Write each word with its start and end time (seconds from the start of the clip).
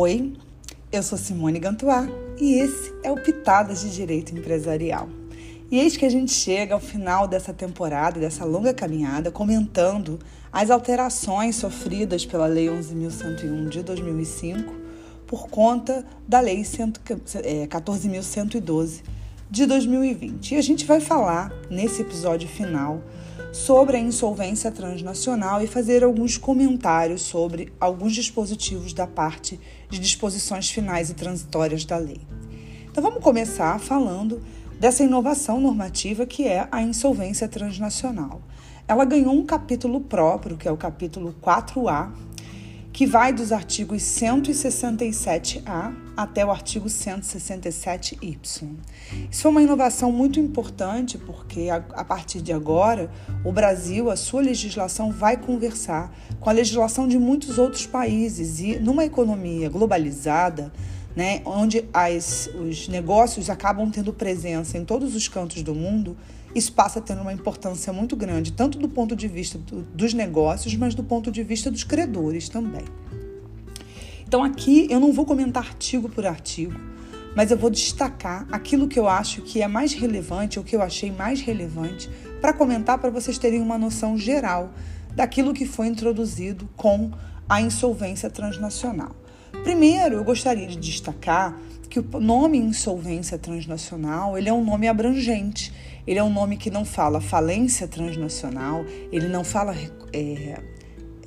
Oi, 0.00 0.32
eu 0.92 1.02
sou 1.02 1.18
Simone 1.18 1.58
Gantuá 1.58 2.06
e 2.40 2.54
esse 2.54 2.94
é 3.02 3.10
o 3.10 3.20
Pitadas 3.20 3.80
de 3.80 3.90
Direito 3.90 4.32
Empresarial. 4.32 5.08
E 5.72 5.80
eis 5.80 5.96
que 5.96 6.04
a 6.04 6.08
gente 6.08 6.30
chega 6.30 6.72
ao 6.72 6.78
final 6.78 7.26
dessa 7.26 7.52
temporada, 7.52 8.20
dessa 8.20 8.44
longa 8.44 8.72
caminhada, 8.72 9.32
comentando 9.32 10.20
as 10.52 10.70
alterações 10.70 11.56
sofridas 11.56 12.24
pela 12.24 12.46
Lei 12.46 12.68
11.101 12.68 13.70
de 13.70 13.82
2005 13.82 14.72
por 15.26 15.48
conta 15.48 16.04
da 16.28 16.38
Lei 16.38 16.62
14.112 16.62 19.00
é, 19.00 19.02
de 19.50 19.66
2020. 19.66 20.54
E 20.54 20.58
a 20.58 20.62
gente 20.62 20.86
vai 20.86 21.00
falar 21.00 21.52
nesse 21.68 22.02
episódio 22.02 22.48
final 22.48 23.02
sobre 23.52 23.96
a 23.96 24.00
insolvência 24.00 24.70
transnacional 24.70 25.62
e 25.62 25.66
fazer 25.66 26.04
alguns 26.04 26.36
comentários 26.36 27.22
sobre 27.22 27.72
alguns 27.80 28.14
dispositivos 28.14 28.92
da 28.92 29.06
parte 29.06 29.58
de 29.88 29.98
disposições 29.98 30.70
finais 30.70 31.10
e 31.10 31.14
transitórias 31.14 31.84
da 31.84 31.96
lei. 31.96 32.20
Então 32.90 33.02
vamos 33.02 33.22
começar 33.22 33.78
falando 33.78 34.42
dessa 34.78 35.02
inovação 35.02 35.60
normativa 35.60 36.26
que 36.26 36.46
é 36.46 36.68
a 36.70 36.82
insolvência 36.82 37.48
transnacional. 37.48 38.40
Ela 38.86 39.04
ganhou 39.04 39.34
um 39.34 39.44
capítulo 39.44 40.00
próprio, 40.00 40.56
que 40.56 40.66
é 40.66 40.72
o 40.72 40.76
capítulo 40.76 41.34
4A, 41.42 42.10
que 42.98 43.06
vai 43.06 43.32
dos 43.32 43.52
artigos 43.52 44.02
167A 44.02 45.94
até 46.16 46.44
o 46.44 46.50
artigo 46.50 46.88
167Y. 46.88 48.40
Isso 49.30 49.42
foi 49.42 49.50
uma 49.52 49.62
inovação 49.62 50.10
muito 50.10 50.40
importante 50.40 51.16
porque, 51.16 51.68
a, 51.70 52.04
partir 52.04 52.42
de 52.42 52.52
agora, 52.52 53.08
o 53.44 53.52
Brasil, 53.52 54.10
a 54.10 54.16
sua 54.16 54.40
legislação 54.40 55.12
vai 55.12 55.36
conversar 55.36 56.12
com 56.40 56.50
a 56.50 56.52
legislação 56.52 57.06
de 57.06 57.20
muitos 57.20 57.56
outros 57.56 57.86
países 57.86 58.58
e, 58.58 58.80
numa 58.80 59.04
economia 59.04 59.68
globalizada, 59.68 60.72
né, 61.14 61.40
onde 61.44 61.84
as, 61.94 62.50
os 62.52 62.88
negócios 62.88 63.48
acabam 63.48 63.88
tendo 63.92 64.12
presença 64.12 64.76
em 64.76 64.84
todos 64.84 65.14
os 65.14 65.28
cantos 65.28 65.62
do 65.62 65.72
mundo, 65.72 66.16
isso 66.54 66.72
passa 66.72 66.98
a 66.98 67.02
ter 67.02 67.14
uma 67.14 67.32
importância 67.32 67.92
muito 67.92 68.16
grande, 68.16 68.52
tanto 68.52 68.78
do 68.78 68.88
ponto 68.88 69.14
de 69.14 69.28
vista 69.28 69.58
do, 69.58 69.82
dos 69.82 70.14
negócios, 70.14 70.74
mas 70.74 70.94
do 70.94 71.04
ponto 71.04 71.30
de 71.30 71.42
vista 71.42 71.70
dos 71.70 71.84
credores 71.84 72.48
também. 72.48 72.84
Então 74.26 74.42
aqui 74.42 74.86
eu 74.90 75.00
não 75.00 75.12
vou 75.12 75.24
comentar 75.24 75.64
artigo 75.64 76.08
por 76.08 76.26
artigo, 76.26 76.78
mas 77.34 77.50
eu 77.50 77.56
vou 77.56 77.70
destacar 77.70 78.46
aquilo 78.50 78.88
que 78.88 78.98
eu 78.98 79.08
acho 79.08 79.42
que 79.42 79.62
é 79.62 79.68
mais 79.68 79.92
relevante, 79.92 80.58
ou 80.58 80.64
que 80.64 80.74
eu 80.74 80.82
achei 80.82 81.10
mais 81.10 81.40
relevante, 81.40 82.10
para 82.40 82.52
comentar 82.52 82.98
para 82.98 83.10
vocês 83.10 83.38
terem 83.38 83.60
uma 83.60 83.78
noção 83.78 84.16
geral 84.18 84.72
daquilo 85.14 85.54
que 85.54 85.66
foi 85.66 85.86
introduzido 85.86 86.68
com 86.76 87.10
a 87.48 87.60
insolvência 87.60 88.28
transnacional. 88.28 89.14
Primeiro, 89.64 90.16
eu 90.16 90.24
gostaria 90.24 90.66
de 90.66 90.76
destacar 90.76 91.58
que 91.88 92.00
o 92.00 92.20
nome 92.20 92.58
insolvência 92.58 93.38
transnacional 93.38 94.36
ele 94.36 94.48
é 94.48 94.52
um 94.52 94.64
nome 94.64 94.88
abrangente. 94.88 95.72
Ele 96.06 96.18
é 96.18 96.24
um 96.24 96.32
nome 96.32 96.56
que 96.56 96.70
não 96.70 96.86
fala 96.86 97.20
falência 97.20 97.86
transnacional, 97.86 98.82
ele 99.12 99.28
não 99.28 99.44
fala 99.44 99.76
é, 100.10 100.58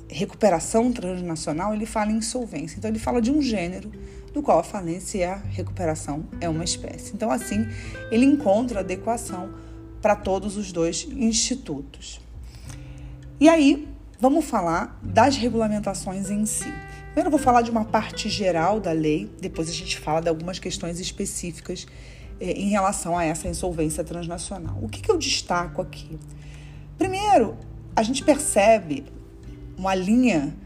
recuperação 0.08 0.92
transnacional, 0.92 1.72
ele 1.72 1.86
fala 1.86 2.10
insolvência. 2.10 2.78
Então, 2.78 2.90
ele 2.90 2.98
fala 2.98 3.22
de 3.22 3.30
um 3.30 3.40
gênero 3.40 3.92
do 4.32 4.42
qual 4.42 4.58
a 4.58 4.62
falência 4.64 5.18
e 5.18 5.24
a 5.24 5.36
recuperação 5.36 6.24
é 6.40 6.48
uma 6.48 6.64
espécie. 6.64 7.12
Então, 7.14 7.30
assim, 7.30 7.64
ele 8.10 8.26
encontra 8.26 8.80
adequação 8.80 9.54
para 10.00 10.16
todos 10.16 10.56
os 10.56 10.72
dois 10.72 11.06
institutos. 11.12 12.20
E 13.38 13.48
aí, 13.48 13.88
vamos 14.18 14.44
falar 14.44 14.98
das 15.00 15.36
regulamentações 15.36 16.28
em 16.28 16.44
si. 16.44 16.72
Primeiro, 17.12 17.26
eu 17.26 17.30
vou 17.30 17.38
falar 17.38 17.60
de 17.60 17.70
uma 17.70 17.84
parte 17.84 18.30
geral 18.30 18.80
da 18.80 18.90
lei, 18.90 19.30
depois 19.38 19.68
a 19.68 19.72
gente 19.72 19.98
fala 19.98 20.22
de 20.22 20.30
algumas 20.30 20.58
questões 20.58 20.98
específicas 20.98 21.86
é, 22.40 22.52
em 22.52 22.70
relação 22.70 23.18
a 23.18 23.22
essa 23.22 23.46
insolvência 23.46 24.02
transnacional. 24.02 24.78
O 24.80 24.88
que, 24.88 25.02
que 25.02 25.10
eu 25.10 25.18
destaco 25.18 25.82
aqui? 25.82 26.18
Primeiro, 26.96 27.54
a 27.94 28.02
gente 28.02 28.24
percebe 28.24 29.04
uma 29.76 29.94
linha 29.94 30.56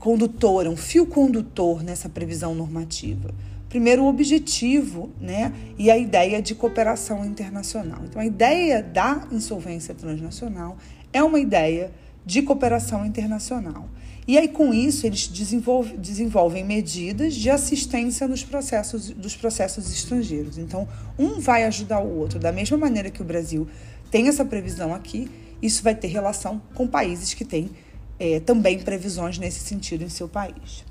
condutora, 0.00 0.68
um 0.68 0.76
fio 0.76 1.06
condutor 1.06 1.84
nessa 1.84 2.08
previsão 2.08 2.56
normativa. 2.56 3.32
Primeiro, 3.68 4.02
o 4.02 4.08
objetivo 4.08 5.12
né, 5.20 5.52
e 5.78 5.92
a 5.92 5.96
ideia 5.96 6.42
de 6.42 6.56
cooperação 6.56 7.24
internacional. 7.24 8.00
Então, 8.02 8.20
a 8.20 8.26
ideia 8.26 8.82
da 8.82 9.28
insolvência 9.30 9.94
transnacional 9.94 10.76
é 11.12 11.22
uma 11.22 11.38
ideia 11.38 11.92
de 12.26 12.42
cooperação 12.42 13.06
internacional. 13.06 13.88
E 14.26 14.38
aí, 14.38 14.48
com 14.48 14.72
isso, 14.72 15.06
eles 15.06 15.28
desenvolvem, 15.28 15.96
desenvolvem 15.98 16.64
medidas 16.64 17.34
de 17.34 17.50
assistência 17.50 18.26
nos 18.26 18.42
processos, 18.42 19.10
dos 19.10 19.36
processos 19.36 19.92
estrangeiros. 19.92 20.56
Então, 20.56 20.88
um 21.18 21.40
vai 21.40 21.64
ajudar 21.64 22.00
o 22.00 22.18
outro. 22.18 22.38
Da 22.38 22.50
mesma 22.50 22.78
maneira 22.78 23.10
que 23.10 23.20
o 23.20 23.24
Brasil 23.24 23.68
tem 24.10 24.28
essa 24.28 24.44
previsão 24.44 24.94
aqui, 24.94 25.30
isso 25.60 25.82
vai 25.82 25.94
ter 25.94 26.08
relação 26.08 26.60
com 26.74 26.86
países 26.86 27.34
que 27.34 27.44
têm 27.44 27.70
é, 28.18 28.40
também 28.40 28.78
previsões 28.78 29.38
nesse 29.38 29.60
sentido 29.60 30.02
em 30.02 30.08
seu 30.08 30.28
país. 30.28 30.84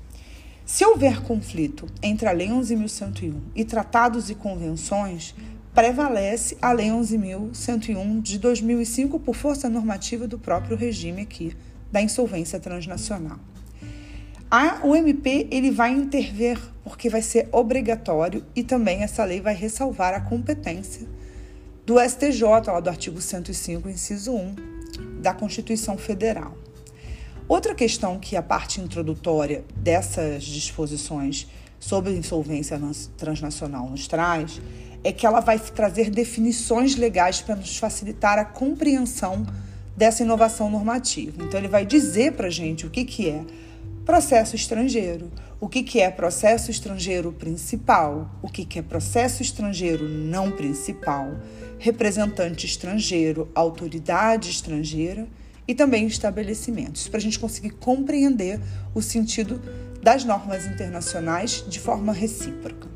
Se 0.64 0.84
houver 0.84 1.20
conflito 1.22 1.86
entre 2.02 2.28
a 2.28 2.32
Lei 2.32 2.48
11.101 2.48 3.34
e 3.54 3.64
tratados 3.64 4.30
e 4.30 4.34
convenções, 4.34 5.34
prevalece 5.74 6.56
a 6.62 6.72
Lei 6.72 6.88
11.101 6.88 8.22
de 8.22 8.38
2005 8.38 9.18
por 9.18 9.34
força 9.34 9.68
normativa 9.68 10.28
do 10.28 10.38
próprio 10.38 10.76
regime 10.76 11.22
aqui 11.22 11.52
da 11.94 12.02
insolvência 12.02 12.58
transnacional. 12.58 13.38
A, 14.50 14.84
o 14.84 14.96
MP 14.96 15.46
ele 15.48 15.70
vai 15.70 15.92
intervir 15.92 16.58
porque 16.82 17.08
vai 17.08 17.22
ser 17.22 17.48
obrigatório 17.52 18.44
e 18.54 18.64
também 18.64 19.04
essa 19.04 19.24
lei 19.24 19.40
vai 19.40 19.54
ressalvar 19.54 20.12
a 20.12 20.20
competência 20.20 21.06
do 21.86 21.94
STJ, 22.00 22.42
lá 22.66 22.80
do 22.80 22.90
artigo 22.90 23.20
105, 23.20 23.88
inciso 23.88 24.32
1 24.32 24.56
da 25.22 25.32
Constituição 25.32 25.96
Federal. 25.96 26.58
Outra 27.46 27.76
questão 27.76 28.18
que 28.18 28.34
a 28.34 28.42
parte 28.42 28.80
introdutória 28.80 29.64
dessas 29.76 30.42
disposições 30.42 31.46
sobre 31.78 32.16
insolvência 32.16 32.80
transnacional 33.16 33.88
nos 33.88 34.08
traz 34.08 34.60
é 35.04 35.12
que 35.12 35.24
ela 35.24 35.38
vai 35.38 35.60
trazer 35.60 36.10
definições 36.10 36.96
legais 36.96 37.40
para 37.40 37.54
nos 37.54 37.76
facilitar 37.76 38.36
a 38.36 38.44
compreensão 38.44 39.46
dessa 39.96 40.22
inovação 40.22 40.70
normativa. 40.70 41.42
Então, 41.42 41.58
ele 41.58 41.68
vai 41.68 41.86
dizer 41.86 42.32
para 42.32 42.48
a 42.48 42.50
gente 42.50 42.86
o 42.86 42.90
que, 42.90 43.04
que 43.04 43.28
é 43.28 43.44
processo 44.04 44.54
estrangeiro, 44.54 45.30
o 45.60 45.68
que, 45.68 45.82
que 45.82 46.00
é 46.00 46.10
processo 46.10 46.70
estrangeiro 46.70 47.32
principal, 47.32 48.30
o 48.42 48.48
que, 48.48 48.64
que 48.64 48.78
é 48.78 48.82
processo 48.82 49.42
estrangeiro 49.42 50.06
não 50.08 50.50
principal, 50.50 51.38
representante 51.78 52.66
estrangeiro, 52.66 53.48
autoridade 53.54 54.50
estrangeira 54.50 55.26
e 55.66 55.74
também 55.74 56.06
estabelecimentos, 56.06 57.08
para 57.08 57.18
a 57.18 57.22
gente 57.22 57.38
conseguir 57.38 57.70
compreender 57.70 58.60
o 58.94 59.00
sentido 59.00 59.60
das 60.02 60.22
normas 60.22 60.66
internacionais 60.66 61.64
de 61.66 61.80
forma 61.80 62.12
recíproca. 62.12 62.88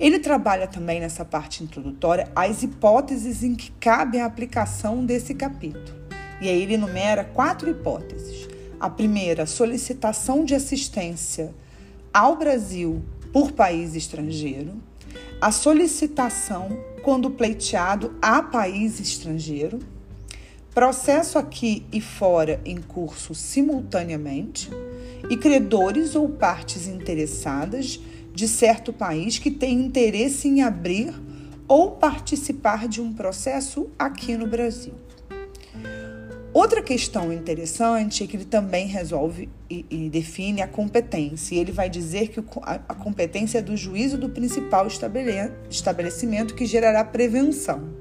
Ele 0.00 0.18
trabalha 0.18 0.66
também 0.66 0.98
nessa 0.98 1.24
parte 1.24 1.62
introdutória 1.62 2.28
as 2.34 2.64
hipóteses 2.64 3.44
em 3.44 3.54
que 3.54 3.70
cabe 3.78 4.18
a 4.18 4.26
aplicação 4.26 5.06
desse 5.06 5.32
capítulo. 5.32 6.01
E 6.42 6.48
aí 6.48 6.60
ele 6.60 6.74
enumera 6.74 7.22
quatro 7.22 7.70
hipóteses. 7.70 8.48
A 8.80 8.90
primeira, 8.90 9.46
solicitação 9.46 10.44
de 10.44 10.56
assistência 10.56 11.54
ao 12.12 12.34
Brasil 12.34 13.00
por 13.32 13.52
país 13.52 13.94
estrangeiro. 13.94 14.74
A 15.40 15.52
solicitação 15.52 16.76
quando 17.00 17.30
pleiteado 17.30 18.16
a 18.20 18.42
país 18.42 18.98
estrangeiro. 18.98 19.78
Processo 20.74 21.38
aqui 21.38 21.86
e 21.92 22.00
fora 22.00 22.60
em 22.64 22.78
curso 22.78 23.36
simultaneamente. 23.36 24.68
E 25.30 25.36
credores 25.36 26.16
ou 26.16 26.28
partes 26.28 26.88
interessadas 26.88 28.00
de 28.34 28.48
certo 28.48 28.92
país 28.92 29.38
que 29.38 29.50
tem 29.50 29.74
interesse 29.74 30.48
em 30.48 30.60
abrir 30.60 31.14
ou 31.68 31.92
participar 31.92 32.88
de 32.88 33.00
um 33.00 33.12
processo 33.12 33.88
aqui 33.96 34.36
no 34.36 34.48
Brasil. 34.48 34.94
Outra 36.54 36.82
questão 36.82 37.32
interessante 37.32 38.22
é 38.22 38.26
que 38.26 38.36
ele 38.36 38.44
também 38.44 38.86
resolve 38.86 39.48
e, 39.70 39.86
e 39.88 40.10
define 40.10 40.60
a 40.60 40.68
competência. 40.68 41.54
E 41.54 41.58
ele 41.58 41.72
vai 41.72 41.88
dizer 41.88 42.28
que 42.28 42.40
a, 42.62 42.94
competência 42.94 43.58
é 43.58 43.62
do 43.62 43.74
juízo 43.74 44.18
do 44.18 44.28
principal 44.28 44.86
estabelecimento 44.86 46.54
que 46.54 46.66
gerará 46.66 47.02
prevenção. 47.04 47.94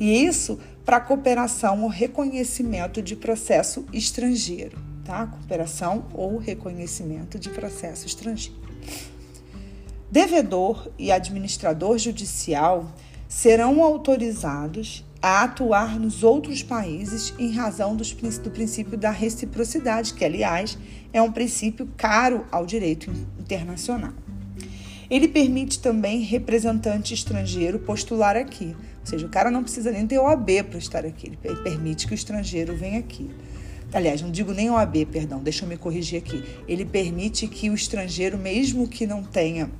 E 0.00 0.24
isso 0.24 0.58
para 0.84 1.00
cooperação 1.00 1.82
ou 1.82 1.88
reconhecimento 1.88 3.00
de 3.00 3.14
processo 3.14 3.86
estrangeiro, 3.92 4.78
tá? 5.04 5.26
Cooperação 5.26 6.06
ou 6.12 6.38
reconhecimento 6.38 7.38
de 7.38 7.50
processo 7.50 8.06
estrangeiro. 8.06 8.60
Devedor 10.10 10.90
e 10.98 11.10
administrador 11.12 11.98
judicial 11.98 12.92
serão 13.28 13.82
autorizados 13.82 15.04
a 15.20 15.42
atuar 15.42 15.98
nos 15.98 16.22
outros 16.22 16.62
países 16.62 17.34
em 17.38 17.50
razão 17.50 17.96
dos, 17.96 18.12
do 18.12 18.50
princípio 18.50 18.96
da 18.96 19.10
reciprocidade, 19.10 20.14
que, 20.14 20.24
aliás, 20.24 20.78
é 21.12 21.20
um 21.20 21.32
princípio 21.32 21.88
caro 21.96 22.44
ao 22.50 22.66
direito 22.66 23.10
internacional. 23.38 24.12
Ele 25.08 25.28
permite 25.28 25.78
também 25.78 26.20
representante 26.20 27.14
estrangeiro 27.14 27.78
postular 27.78 28.36
aqui. 28.36 28.76
Ou 29.00 29.06
seja, 29.06 29.26
o 29.26 29.28
cara 29.28 29.50
não 29.50 29.62
precisa 29.62 29.90
nem 29.92 30.06
ter 30.06 30.18
OAB 30.18 30.64
para 30.68 30.78
estar 30.78 31.04
aqui. 31.06 31.32
Ele 31.44 31.56
permite 31.62 32.06
que 32.06 32.12
o 32.12 32.14
estrangeiro 32.14 32.76
venha 32.76 32.98
aqui. 32.98 33.30
Aliás, 33.92 34.20
não 34.20 34.32
digo 34.32 34.52
nem 34.52 34.68
OAB, 34.68 35.06
perdão, 35.06 35.40
deixa 35.40 35.64
eu 35.64 35.68
me 35.68 35.76
corrigir 35.76 36.18
aqui. 36.18 36.44
Ele 36.66 36.84
permite 36.84 37.46
que 37.46 37.70
o 37.70 37.74
estrangeiro, 37.74 38.36
mesmo 38.36 38.88
que 38.88 39.06
não 39.06 39.22
tenha 39.22 39.70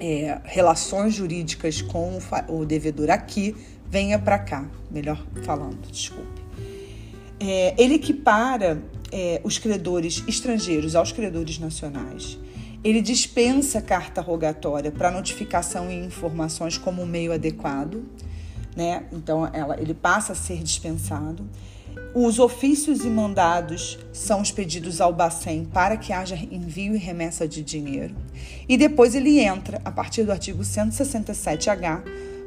é, 0.00 0.38
relações 0.44 1.14
jurídicas 1.14 1.80
com 1.82 2.18
o 2.48 2.64
devedor 2.64 3.10
aqui, 3.10 3.54
venha 3.88 4.18
para 4.18 4.38
cá. 4.38 4.68
Melhor 4.90 5.24
falando, 5.44 5.78
desculpe. 5.90 6.42
É, 7.40 7.74
ele 7.76 7.94
equipara 7.94 8.82
é, 9.12 9.40
os 9.44 9.58
credores 9.58 10.24
estrangeiros 10.26 10.94
aos 10.94 11.12
credores 11.12 11.58
nacionais. 11.58 12.38
Ele 12.82 13.00
dispensa 13.00 13.80
carta 13.80 14.20
rogatória 14.20 14.90
para 14.90 15.10
notificação 15.10 15.90
e 15.90 15.94
informações 15.94 16.76
como 16.76 17.06
meio 17.06 17.32
adequado, 17.32 18.04
né? 18.76 19.04
Então 19.12 19.48
ela, 19.52 19.80
ele 19.80 19.94
passa 19.94 20.32
a 20.32 20.36
ser 20.36 20.62
dispensado. 20.62 21.48
Os 22.14 22.38
ofícios 22.38 23.04
e 23.04 23.08
mandados 23.08 23.98
são 24.12 24.40
expedidos 24.42 25.00
ao 25.00 25.12
Bacen 25.12 25.64
para 25.64 25.96
que 25.96 26.12
haja 26.12 26.36
envio 26.36 26.94
e 26.94 26.98
remessa 26.98 27.46
de 27.46 27.62
dinheiro. 27.62 28.14
E 28.68 28.76
depois 28.76 29.14
ele 29.14 29.40
entra, 29.40 29.80
a 29.84 29.90
partir 29.90 30.24
do 30.24 30.32
artigo 30.32 30.62
167H, 30.62 32.02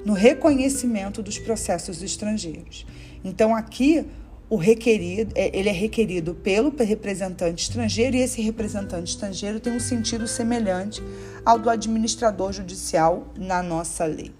no 0.05 0.13
reconhecimento 0.13 1.21
dos 1.21 1.37
processos 1.37 2.01
estrangeiros. 2.01 2.85
Então 3.23 3.55
aqui 3.55 4.05
o 4.49 4.55
requerido, 4.55 5.33
é, 5.35 5.57
ele 5.57 5.67
é 5.67 5.73
requerido 5.73 6.33
pelo 6.33 6.73
representante 6.77 7.63
estrangeiro 7.63 8.15
e 8.15 8.21
esse 8.21 8.41
representante 8.41 9.11
estrangeiro 9.11 9.59
tem 9.59 9.73
um 9.73 9.79
sentido 9.79 10.25
semelhante 10.27 11.03
ao 11.45 11.59
do 11.59 11.69
administrador 11.69 12.53
judicial 12.53 13.27
na 13.37 13.61
nossa 13.61 14.05
lei. 14.05 14.31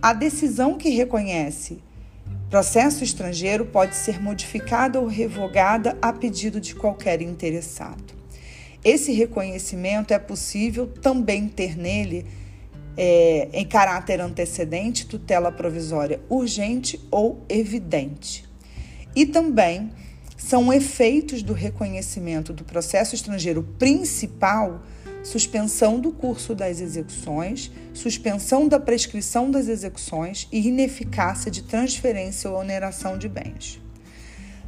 A 0.00 0.14
decisão 0.14 0.78
que 0.78 0.88
reconhece 0.88 1.78
processo 2.54 3.02
estrangeiro 3.02 3.66
pode 3.66 3.96
ser 3.96 4.22
modificada 4.22 5.00
ou 5.00 5.08
revogada 5.08 5.98
a 6.00 6.12
pedido 6.12 6.60
de 6.60 6.72
qualquer 6.72 7.20
interessado. 7.20 8.14
Esse 8.84 9.10
reconhecimento 9.10 10.14
é 10.14 10.20
possível 10.20 10.86
também 10.86 11.48
ter 11.48 11.76
nele, 11.76 12.24
é, 12.96 13.48
em 13.52 13.66
caráter 13.66 14.20
antecedente, 14.20 15.04
tutela 15.04 15.50
provisória 15.50 16.20
urgente 16.28 17.00
ou 17.10 17.44
evidente. 17.48 18.44
E 19.16 19.26
também 19.26 19.90
são 20.36 20.72
efeitos 20.72 21.42
do 21.42 21.54
reconhecimento 21.54 22.52
do 22.52 22.62
processo 22.62 23.16
estrangeiro 23.16 23.64
principal 23.80 24.80
suspensão 25.24 25.98
do 25.98 26.12
curso 26.12 26.54
das 26.54 26.80
execuções, 26.80 27.72
suspensão 27.92 28.68
da 28.68 28.78
prescrição 28.78 29.50
das 29.50 29.66
execuções 29.66 30.46
e 30.52 30.68
ineficácia 30.68 31.50
de 31.50 31.62
transferência 31.62 32.48
ou 32.50 32.58
oneração 32.58 33.18
de 33.18 33.28
bens. 33.28 33.82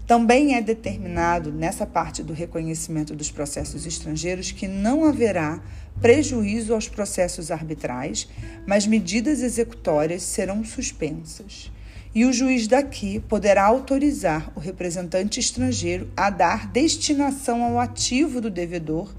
Também 0.07 0.55
é 0.55 0.63
determinado 0.63 1.53
nessa 1.53 1.85
parte 1.85 2.23
do 2.23 2.33
reconhecimento 2.33 3.15
dos 3.15 3.31
processos 3.31 3.87
estrangeiros 3.87 4.53
que 4.53 4.67
não 4.67 5.05
haverá 5.05 5.61
prejuízo 6.01 6.73
aos 6.73 6.89
processos 6.89 7.51
arbitrais, 7.51 8.29
mas 8.67 8.87
medidas 8.87 9.43
executórias 9.43 10.23
serão 10.23 10.65
suspensas. 10.65 11.73
E 12.15 12.25
o 12.25 12.33
juiz 12.33 12.67
daqui 12.67 13.21
poderá 13.21 13.65
autorizar 13.65 14.51
o 14.55 14.61
representante 14.61 15.39
estrangeiro 15.39 16.09
a 16.17 16.31
dar 16.31 16.69
destinação 16.69 17.63
ao 17.63 17.79
ativo 17.79 18.41
do 18.41 18.49
devedor 18.49 19.13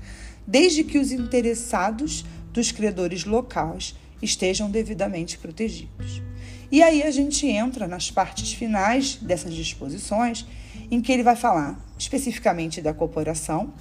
desde 0.47 0.83
que 0.83 0.97
os 0.97 1.11
interessados 1.11 2.23
dos 2.53 2.71
credores 2.71 3.25
locais 3.25 3.93
estejam 4.21 4.71
devidamente 4.71 5.37
protegidos. 5.37 6.21
E 6.71 6.81
aí 6.81 7.03
a 7.03 7.11
gente 7.11 7.45
entra 7.45 7.87
nas 7.87 8.09
partes 8.09 8.53
finais 8.53 9.15
dessas 9.15 9.53
disposições, 9.53 10.45
em 10.89 11.01
que 11.01 11.11
ele 11.11 11.23
vai 11.23 11.35
falar 11.35 11.79
especificamente 11.97 12.81
da 12.81 12.93
cooperação, 12.93 13.73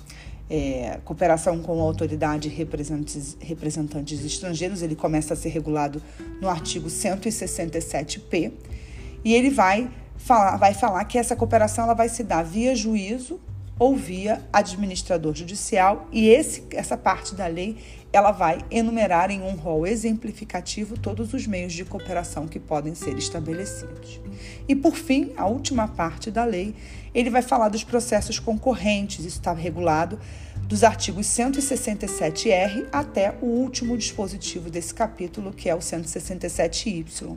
é, 0.48 1.00
cooperação 1.04 1.60
com 1.60 1.80
autoridade 1.80 2.48
representantes, 2.48 3.36
representantes 3.40 4.24
estrangeiros, 4.24 4.82
ele 4.82 4.94
começa 4.94 5.34
a 5.34 5.36
ser 5.36 5.48
regulado 5.48 6.00
no 6.40 6.48
artigo 6.48 6.88
167p, 6.88 8.52
e 9.24 9.34
ele 9.34 9.50
vai 9.50 9.90
falar, 10.16 10.56
vai 10.56 10.72
falar 10.72 11.04
que 11.04 11.18
essa 11.18 11.34
cooperação 11.34 11.84
ela 11.84 11.94
vai 11.94 12.08
se 12.08 12.22
dar 12.22 12.44
via 12.44 12.74
juízo 12.76 13.40
ou 13.78 13.94
via 13.94 14.42
administrador 14.52 15.34
judicial 15.34 16.08
e 16.10 16.28
esse, 16.28 16.64
essa 16.70 16.96
parte 16.96 17.34
da 17.34 17.46
lei 17.46 17.76
ela 18.12 18.32
vai 18.32 18.64
enumerar 18.70 19.30
em 19.30 19.42
um 19.42 19.54
rol 19.54 19.86
exemplificativo 19.86 20.98
todos 20.98 21.34
os 21.34 21.46
meios 21.46 21.74
de 21.74 21.84
cooperação 21.84 22.48
que 22.48 22.58
podem 22.58 22.94
ser 22.94 23.18
estabelecidos. 23.18 24.20
E 24.66 24.74
por 24.74 24.96
fim, 24.96 25.32
a 25.36 25.46
última 25.46 25.86
parte 25.86 26.30
da 26.30 26.44
lei, 26.44 26.74
ele 27.14 27.28
vai 27.28 27.42
falar 27.42 27.68
dos 27.68 27.84
processos 27.84 28.38
concorrentes, 28.38 29.24
isso 29.24 29.38
está 29.38 29.52
regulado 29.52 30.18
dos 30.66 30.82
artigos 30.82 31.26
167R 31.26 32.88
até 32.90 33.36
o 33.40 33.46
último 33.46 33.96
dispositivo 33.96 34.68
desse 34.68 34.92
capítulo, 34.92 35.52
que 35.52 35.68
é 35.68 35.74
o 35.74 35.78
167Y. 35.78 37.36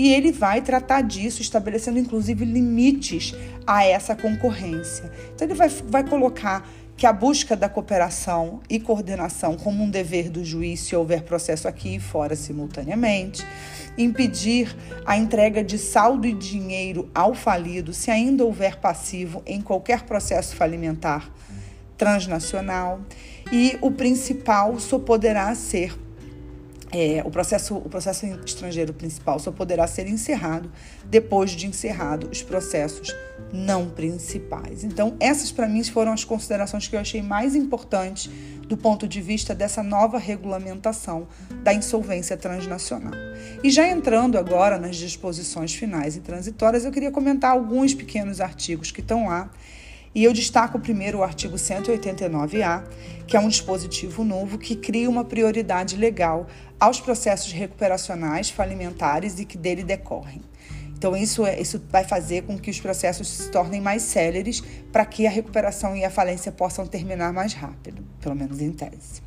E 0.00 0.14
ele 0.14 0.32
vai 0.32 0.62
tratar 0.62 1.02
disso, 1.02 1.42
estabelecendo 1.42 1.98
inclusive 1.98 2.42
limites 2.42 3.34
a 3.66 3.84
essa 3.84 4.16
concorrência. 4.16 5.12
Então, 5.34 5.46
ele 5.46 5.52
vai, 5.52 5.68
vai 5.68 6.02
colocar 6.02 6.66
que 6.96 7.04
a 7.06 7.12
busca 7.12 7.54
da 7.54 7.68
cooperação 7.68 8.62
e 8.66 8.80
coordenação 8.80 9.58
como 9.58 9.84
um 9.84 9.90
dever 9.90 10.30
do 10.30 10.42
juiz 10.42 10.80
se 10.80 10.96
houver 10.96 11.22
processo 11.24 11.68
aqui 11.68 11.96
e 11.96 12.00
fora 12.00 12.34
simultaneamente, 12.34 13.46
impedir 13.98 14.74
a 15.04 15.18
entrega 15.18 15.62
de 15.62 15.76
saldo 15.76 16.26
e 16.26 16.32
dinheiro 16.32 17.10
ao 17.14 17.34
falido 17.34 17.92
se 17.92 18.10
ainda 18.10 18.42
houver 18.42 18.76
passivo 18.76 19.42
em 19.44 19.60
qualquer 19.60 20.04
processo 20.04 20.56
falimentar 20.56 21.30
transnacional 21.98 23.00
e 23.52 23.76
o 23.82 23.90
principal 23.90 24.80
só 24.80 24.98
poderá 24.98 25.54
ser 25.54 25.94
é, 26.92 27.22
o, 27.24 27.30
processo, 27.30 27.76
o 27.76 27.88
processo 27.88 28.26
estrangeiro 28.44 28.92
principal 28.92 29.38
só 29.38 29.52
poderá 29.52 29.86
ser 29.86 30.06
encerrado 30.08 30.70
depois 31.04 31.52
de 31.52 31.66
encerrado 31.66 32.28
os 32.30 32.42
processos 32.42 33.14
não 33.52 33.88
principais. 33.88 34.84
Então, 34.84 35.16
essas 35.20 35.50
para 35.50 35.68
mim 35.68 35.82
foram 35.84 36.12
as 36.12 36.24
considerações 36.24 36.88
que 36.88 36.96
eu 36.96 37.00
achei 37.00 37.22
mais 37.22 37.54
importantes 37.54 38.30
do 38.68 38.76
ponto 38.76 39.08
de 39.08 39.20
vista 39.20 39.54
dessa 39.54 39.82
nova 39.82 40.18
regulamentação 40.18 41.26
da 41.62 41.74
insolvência 41.74 42.36
transnacional. 42.36 43.12
E 43.64 43.70
já 43.70 43.88
entrando 43.88 44.38
agora 44.38 44.78
nas 44.78 44.96
disposições 44.96 45.74
finais 45.74 46.16
e 46.16 46.20
transitórias, 46.20 46.84
eu 46.84 46.92
queria 46.92 47.10
comentar 47.10 47.50
alguns 47.50 47.94
pequenos 47.94 48.40
artigos 48.40 48.92
que 48.92 49.00
estão 49.00 49.26
lá 49.26 49.50
e 50.14 50.24
eu 50.24 50.32
destaco 50.32 50.78
primeiro 50.78 51.18
o 51.18 51.22
artigo 51.22 51.56
189A, 51.56 52.84
que 53.26 53.36
é 53.36 53.40
um 53.40 53.48
dispositivo 53.48 54.24
novo 54.24 54.58
que 54.58 54.74
cria 54.74 55.08
uma 55.08 55.24
prioridade 55.24 55.96
legal 55.96 56.48
aos 56.78 57.00
processos 57.00 57.52
recuperacionais 57.52 58.50
falimentares 58.50 59.38
e 59.38 59.44
que 59.44 59.56
dele 59.56 59.84
decorrem. 59.84 60.40
Então, 60.96 61.16
isso, 61.16 61.46
é, 61.46 61.58
isso 61.58 61.82
vai 61.88 62.04
fazer 62.04 62.42
com 62.42 62.58
que 62.58 62.70
os 62.70 62.78
processos 62.78 63.26
se 63.26 63.50
tornem 63.50 63.80
mais 63.80 64.02
céleres 64.02 64.62
para 64.92 65.06
que 65.06 65.26
a 65.26 65.30
recuperação 65.30 65.96
e 65.96 66.04
a 66.04 66.10
falência 66.10 66.52
possam 66.52 66.86
terminar 66.86 67.32
mais 67.32 67.54
rápido, 67.54 68.04
pelo 68.20 68.34
menos 68.34 68.60
em 68.60 68.70
tese. 68.70 69.22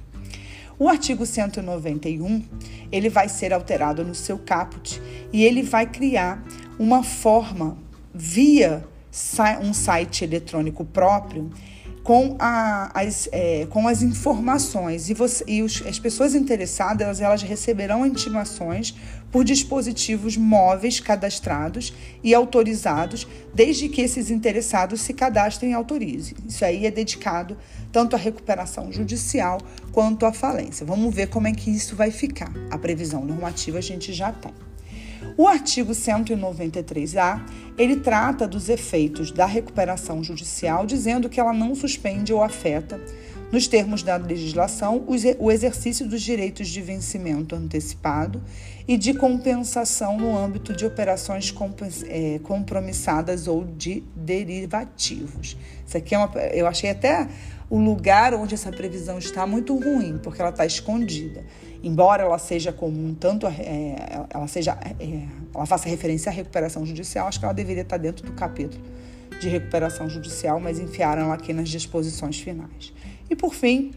O 0.78 0.90
artigo 0.90 1.26
191 1.26 2.44
ele 2.92 3.10
vai 3.10 3.30
ser 3.30 3.54
alterado 3.54 4.04
no 4.04 4.14
seu 4.14 4.38
caput 4.38 5.02
e 5.32 5.44
ele 5.44 5.64
vai 5.64 5.88
criar 5.88 6.44
uma 6.78 7.04
forma 7.04 7.78
via 8.14 8.86
um 9.62 9.74
site 9.74 10.24
eletrônico 10.24 10.84
próprio 10.84 11.52
com, 12.04 12.36
a, 12.38 12.92
as, 13.00 13.30
é, 13.32 13.66
com 13.70 13.88
as 13.88 14.02
informações 14.02 15.10
e, 15.10 15.14
você, 15.14 15.44
e 15.48 15.64
os, 15.64 15.82
as 15.88 15.98
pessoas 15.98 16.36
interessadas 16.36 17.22
elas 17.22 17.42
receberão 17.42 18.06
intimações 18.06 18.94
por 19.32 19.44
dispositivos 19.44 20.36
móveis 20.36 21.00
cadastrados 21.00 21.94
e 22.22 22.36
autorizados, 22.36 23.26
desde 23.54 23.88
que 23.88 24.02
esses 24.02 24.30
interessados 24.30 25.02
se 25.02 25.14
cadastrem 25.14 25.72
e 25.72 25.74
autorizem. 25.74 26.36
Isso 26.48 26.64
aí 26.64 26.86
é 26.86 26.92
dedicado 26.92 27.58
tanto 27.92 28.16
à 28.16 28.20
recuperação 28.20 28.92
judicial 28.92 29.60
quanto 29.92 30.26
à 30.26 30.34
falência. 30.34 30.86
Vamos 30.86 31.14
ver 31.16 31.28
como 31.28 31.48
é 31.48 31.54
que 31.54 31.72
isso 31.72 31.96
vai 31.96 32.12
ficar. 32.12 32.52
A 32.70 32.78
previsão 32.78 33.24
normativa 33.24 33.78
a 33.78 33.82
gente 33.82 34.12
já 34.12 34.32
tem. 34.32 34.54
O 35.36 35.48
artigo 35.48 35.94
193A, 35.94 37.42
ele 37.76 37.96
trata 37.96 38.48
dos 38.48 38.70
efeitos 38.70 39.32
da 39.32 39.48
recuperação 39.48 40.24
judicial, 40.24 40.86
dizendo 40.86 41.28
que 41.28 41.40
ela 41.40 41.52
não 41.52 41.74
suspende 41.74 42.32
ou 42.32 42.44
afeta, 42.44 43.00
nos 43.54 43.68
termos 43.68 44.02
da 44.02 44.16
legislação, 44.16 45.06
o 45.38 45.52
exercício 45.52 46.08
dos 46.08 46.24
direitos 46.24 46.68
de 46.68 46.82
vencimento 46.82 47.54
antecipado 47.56 48.42
e 48.88 48.98
de 48.98 49.14
compensação 49.14 50.18
no 50.18 50.36
âmbito 50.36 50.74
de 50.74 50.84
operações 50.88 51.54
é, 52.08 52.40
compromissadas 52.40 53.48
ou 53.48 53.64
de 53.64 54.02
derivativos. 54.16 55.56
Isso 55.86 55.96
aqui 55.96 56.16
é 56.16 56.18
uma, 56.18 56.36
eu 56.52 56.66
achei 56.66 56.90
até 56.90 57.28
o 57.70 57.78
lugar 57.78 58.34
onde 58.34 58.56
essa 58.56 58.72
previsão 58.72 59.20
está 59.20 59.46
muito 59.46 59.78
ruim, 59.78 60.18
porque 60.24 60.42
ela 60.42 60.50
está 60.50 60.66
escondida. 60.66 61.44
Embora 61.84 62.24
ela 62.24 62.40
seja 62.40 62.74
comum, 62.74 63.14
tanto 63.14 63.46
é, 63.46 64.26
ela 64.34 64.48
seja, 64.48 64.76
é, 65.00 65.28
ela 65.54 65.68
faça 65.68 65.88
referência 65.88 66.32
à 66.32 66.34
recuperação 66.34 66.84
judicial, 66.88 67.28
acho 67.28 67.38
que 67.38 67.46
ela 67.46 67.54
deveria 67.54 67.84
estar 67.84 67.98
dentro 67.98 68.26
do 68.26 68.32
capítulo 68.32 68.84
de 69.40 69.48
recuperação 69.48 70.10
judicial, 70.10 70.60
mas 70.60 70.80
enfiaram 70.80 71.24
ela 71.24 71.36
aqui 71.36 71.54
nas 71.54 71.70
disposições 71.70 72.40
finais. 72.40 72.94
E 73.34 73.36
por 73.36 73.56
fim, 73.56 73.90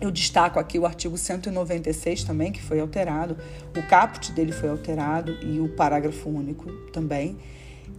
eu 0.00 0.10
destaco 0.10 0.58
aqui 0.58 0.78
o 0.78 0.86
artigo 0.86 1.18
196 1.18 2.24
também, 2.24 2.50
que 2.50 2.62
foi 2.62 2.80
alterado, 2.80 3.36
o 3.76 3.82
caput 3.82 4.32
dele 4.32 4.50
foi 4.50 4.70
alterado 4.70 5.36
e 5.42 5.60
o 5.60 5.68
parágrafo 5.68 6.30
único 6.30 6.72
também. 6.90 7.36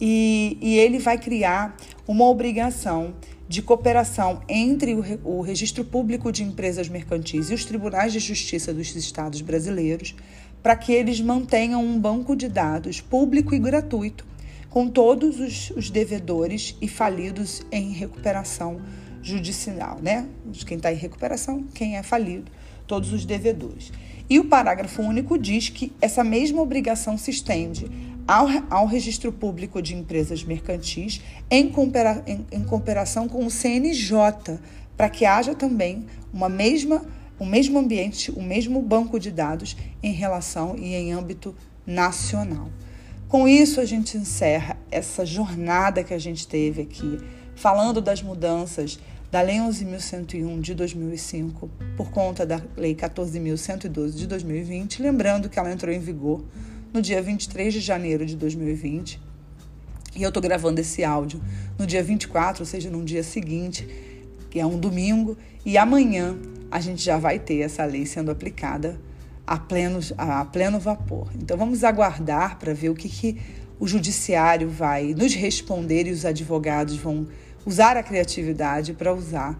E, 0.00 0.58
e 0.60 0.76
ele 0.76 0.98
vai 0.98 1.16
criar 1.16 1.76
uma 2.08 2.24
obrigação 2.24 3.14
de 3.48 3.62
cooperação 3.62 4.42
entre 4.48 4.96
o, 4.96 5.04
o 5.22 5.42
Registro 5.42 5.84
Público 5.84 6.32
de 6.32 6.42
Empresas 6.42 6.88
Mercantis 6.88 7.50
e 7.50 7.54
os 7.54 7.64
tribunais 7.64 8.12
de 8.12 8.18
justiça 8.18 8.74
dos 8.74 8.96
estados 8.96 9.40
brasileiros 9.42 10.16
para 10.60 10.74
que 10.74 10.90
eles 10.92 11.20
mantenham 11.20 11.84
um 11.84 12.00
banco 12.00 12.34
de 12.34 12.48
dados 12.48 13.00
público 13.00 13.54
e 13.54 13.60
gratuito 13.60 14.26
com 14.68 14.88
todos 14.88 15.38
os, 15.38 15.70
os 15.70 15.88
devedores 15.88 16.76
e 16.82 16.88
falidos 16.88 17.62
em 17.70 17.92
recuperação 17.92 18.80
judicial, 19.28 19.98
né? 20.00 20.26
Quem 20.66 20.76
está 20.76 20.92
em 20.92 20.96
recuperação, 20.96 21.64
quem 21.74 21.96
é 21.96 22.02
falido, 22.02 22.50
todos 22.86 23.12
os 23.12 23.24
devedores. 23.24 23.92
E 24.30 24.38
o 24.38 24.44
parágrafo 24.44 25.02
único 25.02 25.38
diz 25.38 25.68
que 25.68 25.92
essa 26.00 26.22
mesma 26.24 26.60
obrigação 26.60 27.16
se 27.16 27.30
estende 27.30 27.90
ao, 28.26 28.46
ao 28.68 28.86
registro 28.86 29.32
público 29.32 29.80
de 29.80 29.94
empresas 29.94 30.44
mercantis 30.44 31.22
em, 31.50 31.72
em, 32.26 32.46
em 32.52 32.64
cooperação 32.64 33.26
com 33.26 33.46
o 33.46 33.50
CNJ, 33.50 34.58
para 34.96 35.08
que 35.08 35.24
haja 35.24 35.54
também 35.54 36.06
uma 36.32 36.48
mesma, 36.48 37.06
o 37.38 37.46
mesmo 37.46 37.78
ambiente, 37.78 38.30
o 38.30 38.42
mesmo 38.42 38.82
banco 38.82 39.18
de 39.18 39.30
dados 39.30 39.76
em 40.02 40.12
relação 40.12 40.76
e 40.76 40.94
em 40.94 41.12
âmbito 41.12 41.54
nacional. 41.86 42.68
Com 43.28 43.46
isso, 43.46 43.80
a 43.80 43.84
gente 43.84 44.16
encerra 44.16 44.76
essa 44.90 45.24
jornada 45.24 46.02
que 46.02 46.14
a 46.14 46.18
gente 46.18 46.46
teve 46.46 46.82
aqui, 46.82 47.18
falando 47.54 48.00
das 48.00 48.22
mudanças 48.22 48.98
da 49.30 49.42
Lei 49.42 49.56
11.101 49.56 50.60
de 50.60 50.74
2005 50.74 51.70
por 51.96 52.10
conta 52.10 52.46
da 52.46 52.62
Lei 52.76 52.94
14.112 52.94 54.12
de 54.12 54.26
2020, 54.26 55.02
lembrando 55.02 55.48
que 55.48 55.58
ela 55.58 55.70
entrou 55.70 55.92
em 55.92 56.00
vigor 56.00 56.42
no 56.92 57.02
dia 57.02 57.20
23 57.20 57.74
de 57.74 57.80
janeiro 57.80 58.24
de 58.24 58.34
2020. 58.36 59.20
E 60.16 60.22
eu 60.22 60.28
estou 60.28 60.42
gravando 60.42 60.80
esse 60.80 61.04
áudio 61.04 61.40
no 61.78 61.86
dia 61.86 62.02
24, 62.02 62.62
ou 62.62 62.66
seja, 62.66 62.90
no 62.90 63.04
dia 63.04 63.22
seguinte, 63.22 63.86
que 64.50 64.58
é 64.58 64.64
um 64.64 64.78
domingo, 64.78 65.36
e 65.64 65.76
amanhã 65.76 66.36
a 66.70 66.80
gente 66.80 67.02
já 67.02 67.18
vai 67.18 67.38
ter 67.38 67.60
essa 67.60 67.84
lei 67.84 68.06
sendo 68.06 68.30
aplicada 68.30 68.98
a 69.46 69.58
pleno, 69.58 70.00
a 70.16 70.44
pleno 70.46 70.80
vapor. 70.80 71.30
Então 71.34 71.56
vamos 71.56 71.84
aguardar 71.84 72.58
para 72.58 72.72
ver 72.72 72.88
o 72.88 72.94
que, 72.94 73.08
que 73.08 73.38
o 73.78 73.86
judiciário 73.86 74.68
vai 74.68 75.14
nos 75.14 75.34
responder 75.34 76.06
e 76.06 76.10
os 76.10 76.24
advogados 76.24 76.96
vão 76.96 77.26
usar 77.68 77.98
a 77.98 78.02
criatividade 78.02 78.94
para 78.94 79.12
usar 79.12 79.54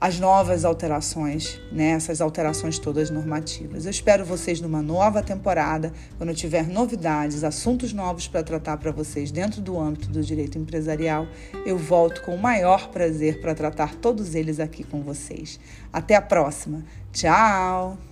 as 0.00 0.18
novas 0.18 0.64
alterações, 0.64 1.60
né, 1.70 1.90
essas 1.90 2.22
alterações 2.22 2.78
todas 2.78 3.10
normativas. 3.10 3.84
Eu 3.84 3.90
espero 3.90 4.24
vocês 4.24 4.58
numa 4.58 4.80
nova 4.80 5.22
temporada, 5.22 5.92
quando 6.16 6.34
tiver 6.34 6.66
novidades, 6.66 7.44
assuntos 7.44 7.92
novos 7.92 8.26
para 8.26 8.42
tratar 8.42 8.78
para 8.78 8.90
vocês 8.90 9.30
dentro 9.30 9.60
do 9.60 9.78
âmbito 9.78 10.08
do 10.08 10.22
direito 10.22 10.58
empresarial. 10.58 11.28
Eu 11.66 11.76
volto 11.76 12.22
com 12.22 12.34
o 12.34 12.40
maior 12.40 12.88
prazer 12.88 13.42
para 13.42 13.54
tratar 13.54 13.96
todos 13.96 14.34
eles 14.34 14.58
aqui 14.58 14.82
com 14.82 15.02
vocês. 15.02 15.60
Até 15.92 16.16
a 16.16 16.22
próxima. 16.22 16.82
Tchau! 17.12 18.11